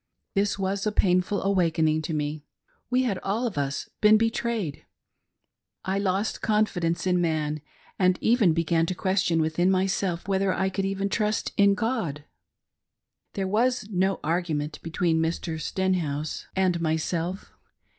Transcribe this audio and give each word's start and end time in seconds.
This 0.33 0.57
was 0.57 0.87
a 0.87 0.91
painful 0.91 1.43
awakening 1.43 2.01
to 2.01 2.13
me; 2.15 2.43
we 2.89 3.03
had 3.03 3.19
all 3.19 3.45
of 3.45 3.55
us 3.55 3.87
been 4.01 4.17
betrayed; 4.17 4.83
I 5.85 5.99
lost 5.99 6.41
confidence 6.41 7.05
in 7.05 7.21
man, 7.21 7.61
and 7.99 8.17
even 8.19 8.51
began 8.53 8.87
to 8.87 8.95
question 8.95 9.39
within 9.39 9.69
myself 9.69 10.27
whether 10.27 10.51
I 10.51 10.69
could 10.69 10.85
even 10.85 11.07
trust 11.09 11.53
in 11.55 11.75
God, 11.75 12.23
There 13.33 13.47
was 13.47 13.89
no 13.91 14.19
argument 14.23 14.81
between 14.81 15.21
Mr. 15.21 15.61
Stenhouse 15.61 16.47
and 16.55 16.81
myr 16.81 16.93
ANXIOUS 16.93 17.13
ABOUT 17.13 17.19
POLYGAMY. 17.19 17.37
I3I 17.37 17.39
self. 17.43 17.53